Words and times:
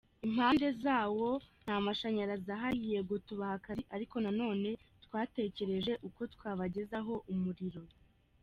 Impande 0.27 0.67
zawo, 0.83 1.27
nta 1.63 1.75
mashanyarazi 1.87 2.49
ahari, 2.55 2.79
yego 2.91 3.13
tubaha 3.27 3.55
akazi 3.59 3.83
ariko 3.95 4.15
nanone 4.23 4.69
twatekereje 5.05 5.93
uko 6.07 6.21
twabagezaho 6.33 7.13
umuriro. 7.31 7.81